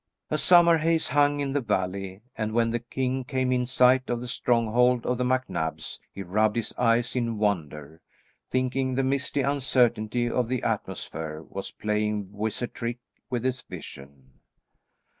A 0.31 0.37
summer 0.39 0.79
haze 0.79 1.09
hung 1.09 1.41
in 1.41 1.53
the 1.53 1.61
valley, 1.61 2.21
and 2.35 2.53
when 2.53 2.71
the 2.71 2.79
king 2.79 3.23
came 3.23 3.51
in 3.51 3.67
sight 3.67 4.09
of 4.09 4.19
the 4.19 4.27
stronghold 4.27 5.05
of 5.05 5.19
the 5.19 5.23
MacNabs 5.23 5.99
he 6.11 6.23
rubbed 6.23 6.55
his 6.55 6.73
eyes 6.75 7.15
in 7.15 7.37
wonder, 7.37 8.01
thinking 8.49 8.95
the 8.95 9.03
misty 9.03 9.41
uncertainty 9.41 10.27
of 10.27 10.47
the 10.49 10.63
atmosphere 10.63 11.43
was 11.43 11.69
playing 11.69 12.31
wizard 12.31 12.73
tricks 12.73 13.05
with 13.29 13.43
his 13.43 13.61
vision. 13.61 14.39